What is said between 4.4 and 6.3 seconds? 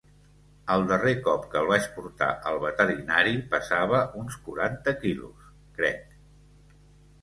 quaranta quilos, crec.